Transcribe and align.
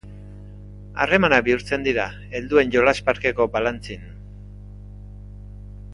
Harremanak 1.03 1.43
bihurtzen 1.49 1.85
dira 1.89 2.07
helduen 2.37 2.73
jolas-parkeko 2.77 3.47
balantzin. 3.59 4.11